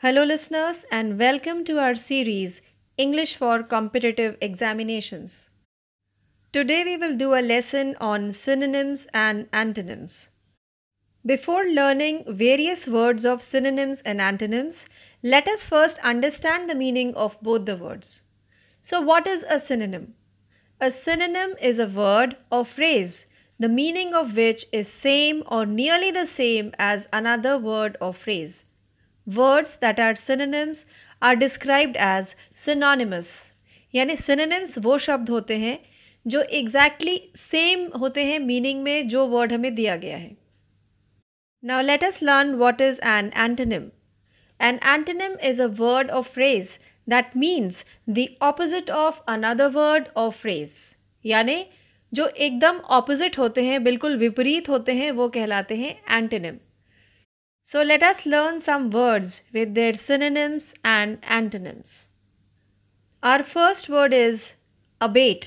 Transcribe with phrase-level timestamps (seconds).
[0.00, 2.60] Hello, listeners, and welcome to our series
[2.98, 5.48] English for Competitive Examinations.
[6.52, 10.28] Today, we will do a lesson on synonyms and antonyms.
[11.24, 14.84] Before learning various words of synonyms and antonyms,
[15.22, 18.20] let us first understand the meaning of both the words.
[18.82, 20.12] So, what is a synonym?
[20.78, 23.24] A synonym is a word or phrase
[23.58, 28.65] the meaning of which is same or nearly the same as another word or phrase.
[29.26, 30.84] Words that are synonyms
[31.22, 33.32] are described as synonymous
[33.94, 35.78] यानी synonyms वो शब्द होते हैं
[36.26, 40.36] जो exactly exactly same होते हैं meaning में जो वर्ड हमें दिया गया है।
[41.62, 43.88] Now let us learn what is an antonym
[44.60, 50.34] an antonym is a word of phrase that means the opposite of another word of
[50.34, 50.70] phrase
[51.24, 51.64] यानी
[52.12, 56.58] जो एकदम ऑपोजिट होते हैं, बिल्कुल विपरीत होते हैं, वो कहलाते हैं antonym
[57.71, 61.95] so let us learn some words with their synonyms and antonyms
[63.23, 64.51] are first word is
[65.01, 65.45] abate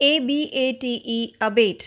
[0.00, 1.84] A B A T E abate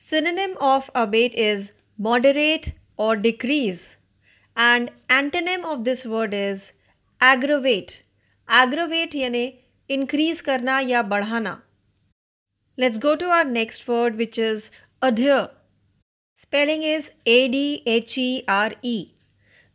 [0.00, 1.66] synonym of abate is
[1.98, 3.82] moderate or decrease
[4.56, 6.64] and antonym of this word is
[7.20, 7.92] aggravate
[8.48, 9.44] aggravate यानी
[9.90, 11.56] increase करना या बढ़ाना
[12.78, 14.70] Let's go to our next word which is
[15.02, 15.48] adhere.
[16.50, 19.12] Spelling is A D H E R E.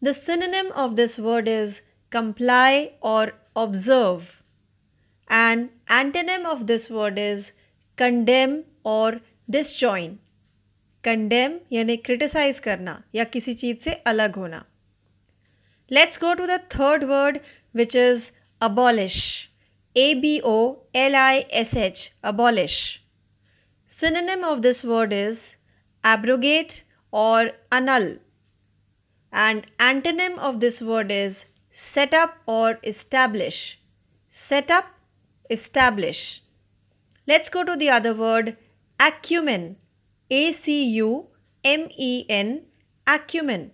[0.02, 1.80] The synonym of this word is
[2.10, 4.42] comply or observe.
[5.30, 7.52] And antonym of this word is
[7.96, 10.18] condemn or disjoin.
[11.02, 14.64] Condemn यानी criticize करना या किसी चीज़ से अलग होना
[15.90, 19.50] Let's go to the third word which is abolish.
[19.96, 23.02] A B O L I S H, abolish.
[23.88, 25.52] Synonym of this word is
[26.05, 28.17] abrogate or annul.
[29.33, 33.79] And antonym of this word is set up or establish.
[34.31, 34.87] Set up,
[35.49, 36.43] establish.
[37.27, 38.57] Let's go to the other word
[38.99, 39.77] acumen.
[40.31, 41.29] A C U
[41.65, 42.63] M E N,
[43.07, 43.73] acumen.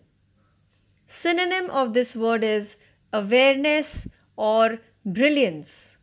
[1.08, 2.76] Synonym of this word is
[3.12, 4.06] awareness
[4.36, 5.96] or brilliance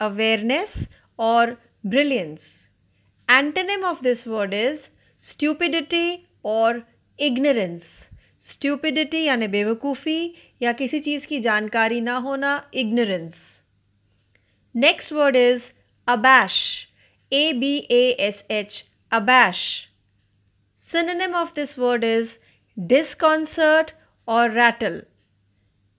[0.00, 2.66] awareness or brilliance.
[3.28, 4.88] Antonym of this word is
[5.24, 6.82] स्ट्यूपिडिटी और
[7.18, 7.82] ignorance.
[8.42, 13.38] स्ट्यूपिडिटी यानी बेवकूफ़ी या किसी चीज़ की जानकारी ना होना, ignorance.
[14.74, 15.62] Next word is
[16.08, 16.56] abash.
[17.32, 19.62] A B A S H abash.
[20.80, 22.36] Synonym of this word is
[22.76, 23.90] disconcert
[24.28, 25.02] और रैटल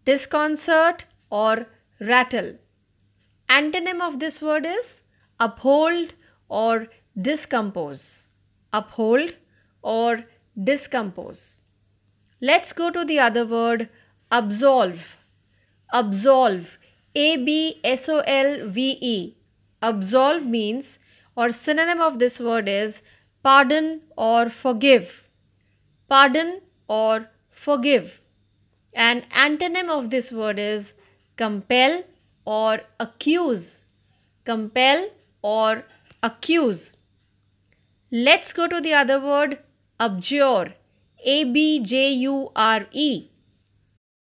[0.07, 1.65] डिसकॉन्सर्ट और
[2.01, 2.53] rattle
[3.49, 4.93] antonym of this word is
[5.39, 6.11] uphold
[6.49, 6.87] और
[7.17, 8.24] discompose
[8.79, 9.35] Uphold
[9.81, 10.25] or
[10.69, 11.59] discompose.
[12.41, 13.89] Let's go to the other word
[14.31, 14.99] absolve.
[15.93, 16.67] Absolve.
[17.15, 19.37] A B S O L V E.
[19.81, 20.97] Absolve means
[21.35, 23.01] or synonym of this word is
[23.43, 25.09] pardon or forgive.
[26.09, 28.19] Pardon or forgive.
[28.93, 30.93] An antonym of this word is
[31.35, 32.03] compel
[32.45, 33.83] or accuse.
[34.45, 35.07] Compel
[35.41, 35.83] or
[36.23, 36.97] accuse.
[38.17, 39.57] Let's go to the other word
[39.99, 40.75] abjure.
[41.25, 43.29] A B J U R E.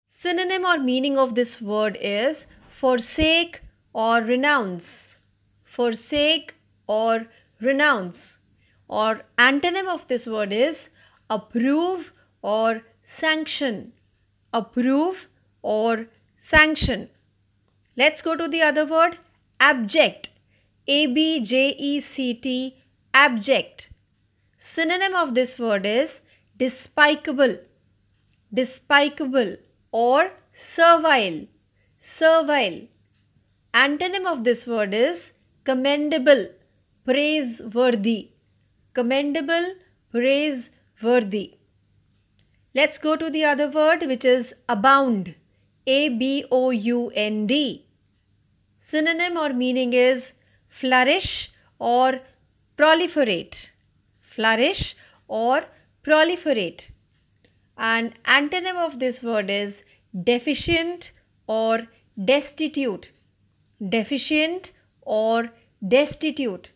[0.09, 2.47] Synonym or meaning of this word is
[2.81, 3.61] forsake
[3.93, 5.15] or renounce.
[5.63, 6.55] Forsake
[6.85, 7.27] or
[7.61, 8.37] renounce.
[8.89, 10.89] Or antonym of this word is
[11.29, 12.11] approve
[12.41, 13.93] or sanction.
[14.51, 15.27] Approve
[15.61, 17.07] or sanction.
[17.95, 19.17] Let's go to the other word
[19.61, 20.29] abject.
[20.87, 22.75] A B J E C T,
[23.17, 23.89] abject.
[24.59, 26.19] Synonym of this word is
[26.63, 27.55] despicable,
[28.53, 29.55] despicable
[29.91, 31.39] or servile,
[31.99, 32.77] servile.
[33.73, 35.31] Antonym of this word is
[35.63, 36.47] commendable,
[37.05, 38.29] praiseworthy,
[38.93, 39.67] commendable,
[40.11, 41.45] praiseworthy.
[42.75, 45.35] Let's go to the other word which is abound.
[45.87, 47.85] A B O U N D.
[48.77, 50.33] Synonym or meaning is
[50.67, 52.19] flourish or
[52.77, 53.69] proliferate.
[54.21, 54.95] Flourish
[55.27, 55.65] or
[56.05, 56.91] proliferate.
[57.77, 59.83] An antonym of this word is
[60.23, 61.11] deficient
[61.47, 61.87] or
[62.23, 63.11] destitute.
[63.89, 64.71] Deficient
[65.01, 65.49] or
[65.87, 66.69] destitute.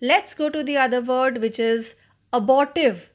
[0.00, 1.94] Let's go to the other word which is
[2.32, 3.08] abortive.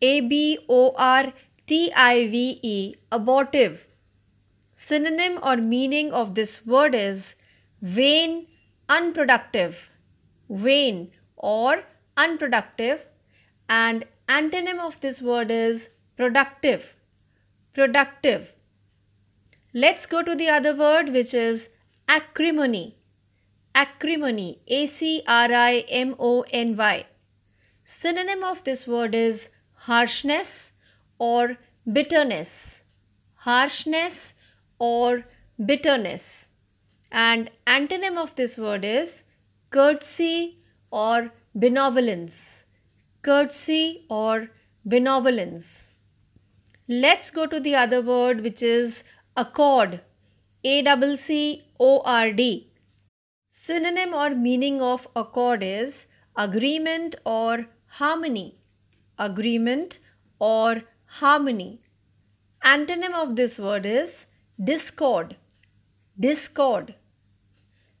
[0.00, 1.32] A B O R
[1.66, 2.94] T I V E.
[3.12, 3.86] Abortive.
[4.74, 7.34] Synonym or meaning of this word is
[7.80, 8.46] vain,
[8.88, 9.76] unproductive,
[10.50, 11.82] vain or
[12.16, 13.00] unproductive
[13.68, 16.82] and antonym of this word is productive,
[17.74, 18.50] productive.
[19.74, 21.68] Let's go to the other word which is
[22.08, 22.96] acrimony.
[23.74, 24.60] Acrimony.
[24.68, 27.06] A C R I M O N Y.
[27.84, 29.48] Synonym of this word is
[29.86, 30.72] harshness
[31.18, 31.56] or
[31.90, 32.80] bitterness.
[33.34, 34.34] Harshness
[34.78, 35.24] or
[35.64, 36.48] bitterness.
[37.10, 39.22] And antonym of this word is
[39.70, 40.58] courtesy
[40.92, 42.64] or benevolence.
[43.22, 44.50] Courtesy or
[44.84, 45.92] benevolence.
[46.88, 49.02] Let's go to the other word which is
[49.36, 50.00] accord.
[50.64, 52.70] A C C O R D.
[53.52, 56.06] Synonym or meaning of accord is
[56.36, 57.66] agreement or
[58.00, 58.58] harmony.
[59.18, 59.98] Agreement
[60.38, 60.82] or
[61.20, 61.80] harmony.
[62.64, 64.26] Antonym of this word is
[64.62, 65.36] discord.
[66.18, 66.94] Discord.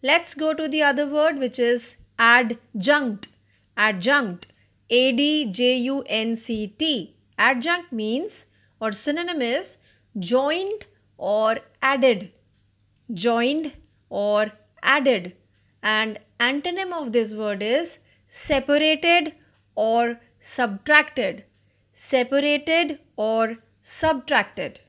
[0.02, 1.90] Let's go to the other word which is
[2.22, 3.28] adjunct.
[3.76, 4.46] Adjunct.
[4.90, 7.16] A D J U N C T.
[7.38, 8.44] Adjunct means
[8.80, 9.76] or synonym is
[10.18, 10.84] joined
[11.16, 12.30] or added.
[13.12, 13.72] Joined
[14.08, 14.52] or
[14.82, 15.32] added.
[15.82, 17.96] And antonym of this word is
[18.28, 19.32] separated
[19.74, 21.44] or subtracted.
[21.94, 24.80] Separated or subtracted.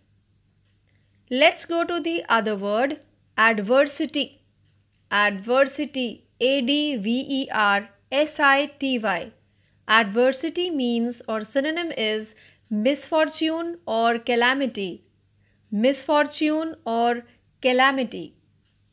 [1.31, 2.99] Let's go to the other word
[3.37, 4.43] adversity.
[5.09, 6.27] Adversity.
[6.45, 9.31] A D V E R S I T Y.
[9.87, 12.35] Adversity means or synonym is
[12.69, 15.05] misfortune or calamity.
[15.71, 17.23] Misfortune or
[17.61, 18.35] calamity.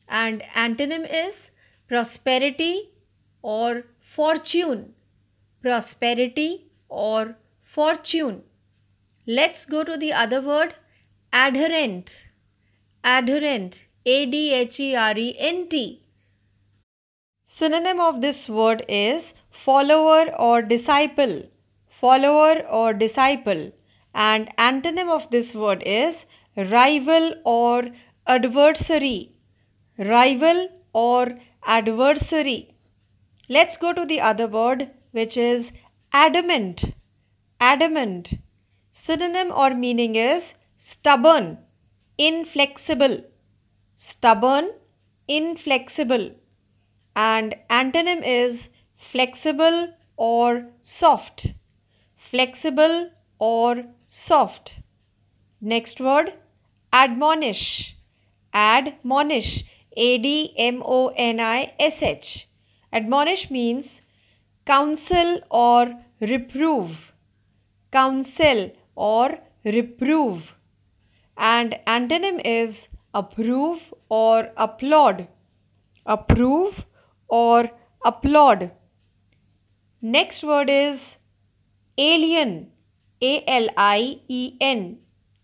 [0.07, 1.51] And antonym is
[1.89, 2.91] prosperity
[3.41, 4.93] or fortune.
[5.61, 8.43] Prosperity or fortune.
[9.27, 10.75] Let's go to the other word
[11.33, 12.15] adherent.
[13.03, 13.83] Adherent.
[14.05, 16.01] A D H E R E N T.
[17.53, 19.33] Synonym of this word is
[19.65, 21.43] follower or disciple.
[21.99, 23.73] Follower or disciple.
[24.15, 26.23] And antonym of this word is
[26.55, 27.89] rival or
[28.25, 29.33] adversary.
[29.97, 32.73] Rival or adversary.
[33.49, 35.71] Let's go to the other word which is
[36.13, 36.85] adamant.
[37.59, 38.35] Adamant.
[38.93, 41.57] Synonym or meaning is stubborn,
[42.17, 43.23] inflexible.
[43.97, 44.71] Stubborn,
[45.27, 46.31] inflexible
[47.15, 48.69] and antonym is
[49.11, 51.47] flexible or soft.
[52.29, 53.09] Flexible
[53.39, 54.75] or soft.
[55.59, 56.33] Next word
[56.93, 57.95] admonish.
[58.53, 59.63] Admonish.
[59.97, 62.47] A D M O N I S H.
[62.93, 63.99] Admonish means
[64.65, 67.11] counsel or reprove.
[67.91, 70.53] Counsel or reprove.
[71.37, 75.27] And antonym is approve or applaud.
[76.05, 76.85] Approve
[77.39, 77.71] or
[78.05, 78.69] applaud.
[80.01, 81.15] Next word is
[81.97, 82.71] alien.
[83.21, 84.97] A L I E N.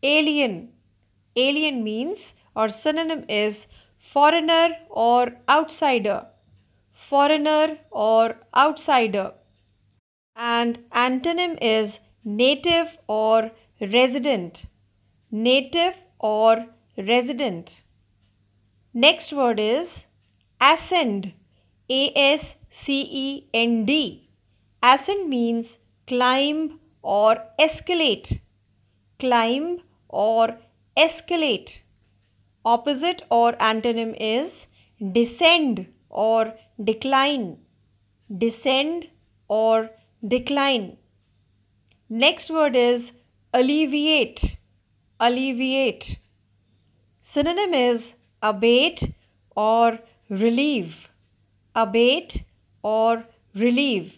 [0.03, 0.69] Alien.
[1.35, 3.67] Alien means or synonym is
[4.13, 6.25] foreigner or outsider.
[7.09, 9.31] Foreigner or outsider.
[10.35, 14.63] And antonym is native or resident.
[15.31, 16.65] Native or
[16.97, 17.71] resident.
[18.93, 20.03] Next word is
[20.59, 21.33] ascend.
[21.89, 24.29] A S C E N D.
[24.83, 28.41] Ascend means climb or escalate.
[29.19, 29.79] Climb
[30.09, 30.57] or
[30.97, 31.77] escalate.
[32.65, 34.65] Opposite or antonym is
[35.13, 37.57] descend or decline.
[38.37, 39.07] Descend
[39.47, 39.89] or
[40.27, 40.97] decline.
[42.09, 43.11] Next word is
[43.53, 44.57] alleviate.
[45.21, 46.17] Alleviate.
[47.21, 49.13] Synonym is abate
[49.55, 51.06] or relieve
[51.83, 52.43] abate
[52.81, 54.13] or relieve.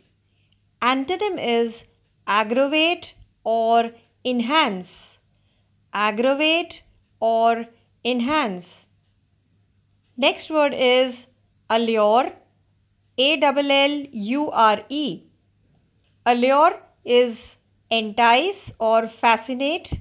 [0.81, 1.83] Antonym is
[2.25, 3.91] aggravate or
[4.23, 5.17] enhance.
[5.93, 6.83] Aggravate
[7.19, 7.65] or
[8.05, 8.85] enhance.
[10.17, 11.25] Next word is
[11.69, 12.31] allure.
[13.17, 15.23] A double L U R E.
[16.25, 17.57] Allure is
[17.89, 19.99] entice or fascinate.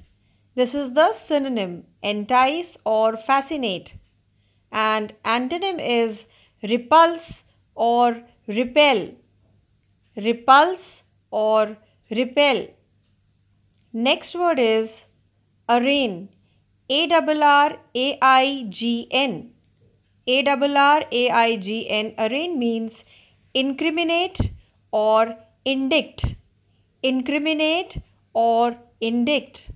[0.55, 3.93] This is the synonym entice or fascinate.
[4.71, 6.25] And antonym is
[6.63, 7.43] repulse
[7.87, 8.99] or repel.
[10.15, 11.77] Repulse or
[12.11, 12.67] repel.
[13.93, 15.03] Next word is
[15.67, 16.29] arraign.
[16.89, 19.51] A R R A I G N.
[20.27, 22.13] A R R A I G N.
[22.17, 23.03] Arraign means
[23.53, 24.39] incriminate
[24.91, 26.35] or indict.
[27.01, 28.01] Incriminate
[28.33, 29.69] or indict.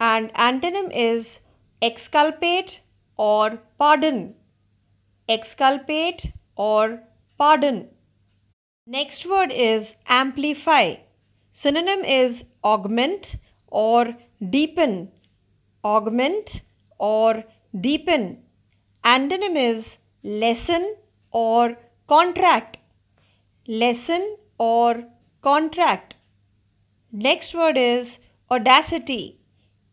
[0.00, 1.38] And antonym is
[1.82, 2.80] exculpate
[3.16, 4.34] or pardon.
[5.28, 7.00] Exculpate or
[7.38, 7.88] pardon.
[8.86, 10.96] Next word is amplify.
[11.52, 13.36] Synonym is augment
[13.68, 14.16] or
[14.50, 15.08] deepen.
[15.82, 16.62] Augment
[16.98, 17.44] or
[17.80, 18.38] deepen.
[19.04, 20.96] Antonym is lessen
[21.30, 21.76] or
[22.08, 22.78] contract.
[23.66, 25.04] Lessen or
[25.42, 26.16] contract.
[27.12, 28.18] Next word is
[28.50, 29.38] audacity.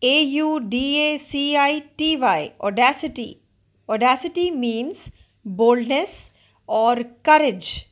[0.01, 2.53] A U D A C I T Y.
[2.59, 3.41] Audacity.
[3.87, 5.11] Audacity means
[5.45, 6.30] boldness
[6.67, 7.89] or courage.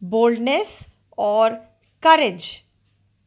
[0.00, 1.60] Boldness or
[2.00, 2.64] courage.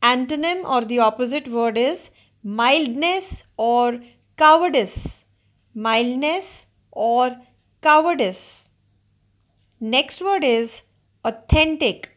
[0.02, 2.10] Antonym or the opposite word is
[2.44, 4.00] mildness or
[4.38, 5.24] cowardice.
[5.76, 7.38] Mildness or
[7.82, 8.68] cowardice.
[9.80, 10.82] Next word is
[11.26, 12.10] authentic.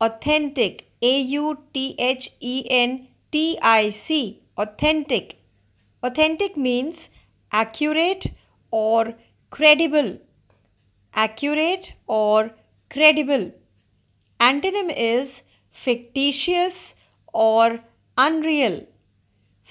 [0.00, 0.86] Authentic.
[1.02, 4.42] A U T H E N T I C.
[4.58, 5.36] Authentic.
[6.02, 7.08] Authentic means
[7.52, 8.26] accurate
[8.70, 9.14] or
[9.50, 10.18] credible.
[11.14, 12.50] Accurate or
[12.88, 13.52] credible.
[14.40, 16.94] Antonym is fictitious
[17.32, 17.80] or
[18.16, 18.86] unreal.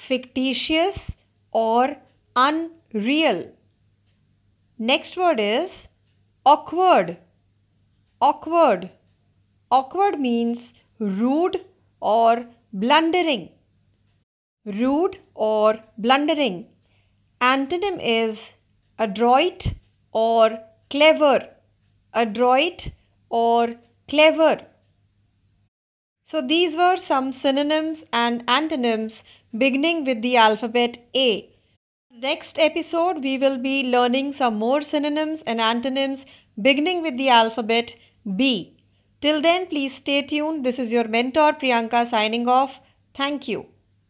[0.08, 1.16] Fictitious
[1.52, 1.98] or
[2.36, 3.52] unreal.
[4.78, 5.88] Next word is
[6.46, 7.18] awkward.
[8.22, 8.90] Awkward.
[9.72, 11.66] Awkward means rude
[12.00, 13.50] or blundering.
[14.66, 16.68] Rude or blundering.
[17.42, 18.52] Antonym is
[18.98, 19.74] adroit
[20.12, 21.48] or clever.
[22.14, 22.92] Adroit
[23.30, 23.76] or
[24.08, 24.66] clever.
[26.24, 29.24] So these were some synonyms and antonyms
[29.58, 31.50] beginning with the alphabet A.
[32.12, 36.26] Next episode we will be learning some more synonyms and antonyms
[36.62, 37.96] beginning with the alphabet
[38.36, 38.76] B.
[39.22, 40.66] Till then please stay tuned.
[40.66, 42.80] This is your mentor Priyanka signing off.
[43.16, 43.66] Thank you.